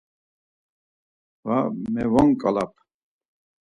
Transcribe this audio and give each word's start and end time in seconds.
Va 1.51 1.59
mevonkalap. 1.93 2.73